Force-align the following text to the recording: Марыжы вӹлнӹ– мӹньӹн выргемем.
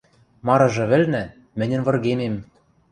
Марыжы 0.47 0.85
вӹлнӹ– 0.91 1.23
мӹньӹн 1.57 1.81
выргемем. 1.85 2.35